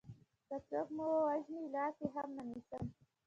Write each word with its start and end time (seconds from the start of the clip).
که 0.47 0.55
څوک 0.69 0.87
مې 0.95 1.05
وژني 1.27 1.59
لاس 1.73 1.95
يې 2.01 2.07
هم 2.15 2.29
نه 2.35 2.43
نيسم 2.49 2.83